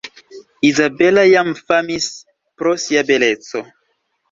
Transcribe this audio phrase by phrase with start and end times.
[0.69, 2.09] Izabela jam famis
[2.57, 3.65] pro sia beleco.